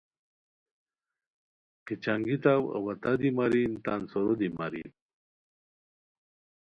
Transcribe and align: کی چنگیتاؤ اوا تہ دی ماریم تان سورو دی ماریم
کی 1.85 1.93
چنگیتاؤ 2.03 2.63
اوا 2.75 2.93
تہ 3.01 3.11
دی 3.19 3.29
ماریم 3.37 3.71
تان 3.83 4.01
سورو 4.11 4.33
دی 4.39 4.47
ماریم 4.57 4.89